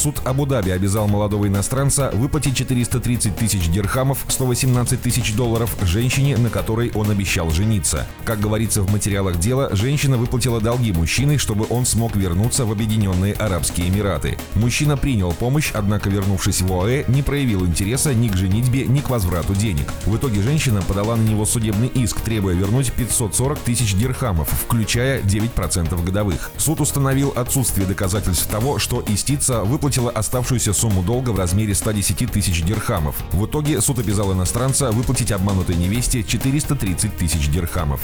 Суд 0.00 0.22
Абу-Даби 0.24 0.70
обязал 0.70 1.08
молодого 1.08 1.46
иностранца 1.46 2.10
выплатить 2.14 2.56
430 2.56 3.36
тысяч 3.36 3.68
дирхамов, 3.68 4.24
118 4.28 5.02
тысяч 5.02 5.34
долларов 5.34 5.76
женщине, 5.82 6.38
на 6.38 6.48
которой 6.48 6.90
он 6.94 7.10
обещал 7.10 7.50
жениться. 7.50 8.06
Как 8.24 8.40
говорится 8.40 8.80
в 8.80 8.90
материалах 8.90 9.38
дела, 9.38 9.68
женщина 9.72 10.16
выплатила 10.16 10.58
долги 10.58 10.94
мужчины, 10.94 11.36
чтобы 11.36 11.66
он 11.68 11.84
смог 11.84 12.16
вернуться 12.16 12.64
в 12.64 12.72
Объединенные 12.72 13.34
Арабские 13.34 13.90
Эмираты. 13.90 14.38
Мужчина 14.54 14.96
принял 14.96 15.32
помощь, 15.32 15.70
однако, 15.74 16.08
вернувшись 16.08 16.62
в 16.62 16.72
ОАЭ, 16.72 17.04
не 17.08 17.22
проявил 17.22 17.66
интереса 17.66 18.14
ни 18.14 18.28
к 18.28 18.36
женитьбе, 18.36 18.86
ни 18.86 19.00
к 19.00 19.10
возврату 19.10 19.54
денег. 19.54 19.92
В 20.06 20.16
итоге 20.16 20.40
женщина 20.40 20.80
подала 20.80 21.14
на 21.16 21.28
него 21.28 21.44
судебный 21.44 21.88
иск, 21.88 22.22
требуя 22.22 22.54
вернуть 22.54 22.90
540 22.90 23.58
тысяч 23.58 23.94
дирхамов, 23.94 24.48
включая 24.48 25.20
9% 25.20 26.02
годовых. 26.02 26.52
Суд 26.56 26.80
установил 26.80 27.34
отсутствие 27.36 27.86
доказательств 27.86 28.46
того, 28.46 28.78
что 28.78 29.04
истица 29.06 29.62
выплатила 29.62 29.89
выплатила 29.90 30.10
оставшуюся 30.12 30.72
сумму 30.72 31.02
долга 31.02 31.30
в 31.30 31.36
размере 31.36 31.74
110 31.74 32.30
тысяч 32.30 32.62
дирхамов. 32.62 33.16
В 33.32 33.46
итоге 33.46 33.80
суд 33.80 33.98
обязал 33.98 34.32
иностранца 34.32 34.92
выплатить 34.92 35.32
обманутой 35.32 35.74
невесте 35.74 36.22
430 36.22 37.16
тысяч 37.16 37.48
дирхамов. 37.50 38.00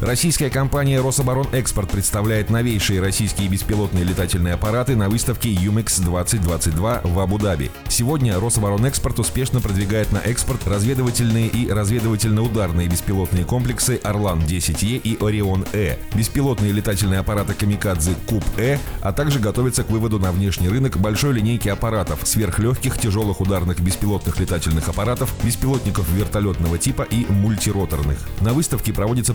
Российская 0.00 0.48
компания 0.48 0.98
«Рособоронэкспорт» 0.98 1.90
представляет 1.90 2.48
новейшие 2.48 3.02
российские 3.02 3.48
беспилотные 3.48 4.02
летательные 4.02 4.54
аппараты 4.54 4.96
на 4.96 5.10
выставке 5.10 5.50
UMEX 5.50 6.02
2022 6.02 7.02
в 7.04 7.18
Абу-Даби. 7.18 7.70
Сегодня 7.88 8.40
«Рособоронэкспорт» 8.40 9.18
успешно 9.18 9.60
продвигает 9.60 10.10
на 10.10 10.16
экспорт 10.16 10.66
разведывательные 10.66 11.48
и 11.48 11.68
разведывательно-ударные 11.68 12.88
беспилотные 12.88 13.44
комплексы 13.44 14.00
«Орлан-10Е» 14.02 14.96
и 14.96 15.22
«Орион-Э», 15.22 15.96
беспилотные 16.14 16.72
летательные 16.72 17.20
аппараты 17.20 17.52
«Камикадзе» 17.52 18.14
Куб-Э, 18.26 18.78
а 19.02 19.12
также 19.12 19.38
готовится 19.38 19.84
к 19.84 19.90
выводу 19.90 20.18
на 20.18 20.32
внешний 20.32 20.70
рынок 20.70 20.96
большой 20.96 21.34
линейки 21.34 21.68
аппаратов, 21.68 22.20
сверхлегких 22.24 22.98
тяжелых 22.98 23.42
ударных 23.42 23.80
беспилотных 23.80 24.40
летательных 24.40 24.88
аппаратов, 24.88 25.30
беспилотников 25.44 26.08
вертолетного 26.10 26.78
типа 26.78 27.02
и 27.02 27.26
мультироторных. 27.30 28.26
На 28.40 28.54
выставке 28.54 28.94
проводятся 28.94 29.34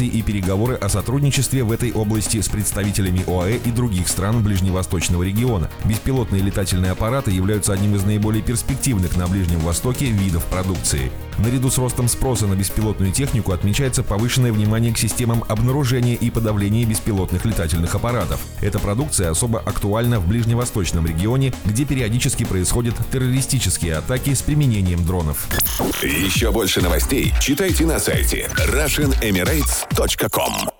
презентации 0.00 0.06
и 0.06 0.22
переговоры 0.22 0.74
о 0.76 0.88
сотрудничестве 0.88 1.62
в 1.62 1.72
этой 1.72 1.92
области 1.92 2.40
с 2.40 2.48
представителями 2.48 3.24
ОАЭ 3.26 3.58
и 3.64 3.70
других 3.70 4.08
стран 4.08 4.42
Ближневосточного 4.42 5.22
региона. 5.22 5.70
Беспилотные 5.84 6.42
летательные 6.42 6.92
аппараты 6.92 7.30
являются 7.30 7.72
одним 7.72 7.94
из 7.96 8.04
наиболее 8.04 8.42
перспективных 8.42 9.16
на 9.16 9.26
Ближнем 9.26 9.60
Востоке 9.60 10.06
видов 10.06 10.44
продукции. 10.46 11.10
Наряду 11.38 11.70
с 11.70 11.78
ростом 11.78 12.08
спроса 12.08 12.46
на 12.46 12.54
беспилотную 12.54 13.12
технику 13.12 13.52
отмечается 13.52 14.02
повышенное 14.02 14.52
внимание 14.52 14.92
к 14.92 14.98
системам 14.98 15.44
обнаружения 15.48 16.14
и 16.14 16.30
подавления 16.30 16.84
беспилотных 16.84 17.44
летательных 17.44 17.94
аппаратов. 17.94 18.40
Эта 18.60 18.78
продукция 18.78 19.30
особо 19.30 19.60
актуальна 19.60 20.20
в 20.20 20.28
ближневосточном 20.28 21.06
регионе, 21.06 21.52
где 21.64 21.84
периодически 21.84 22.44
происходят 22.44 22.94
террористические 23.10 23.96
атаки 23.96 24.34
с 24.34 24.42
применением 24.42 25.04
дронов. 25.04 25.48
Еще 26.02 26.50
больше 26.50 26.80
новостей 26.80 27.32
читайте 27.40 27.86
на 27.86 27.98
сайте 27.98 28.50
RussianEmirates.com 28.68 29.89
podster.com 29.94 30.79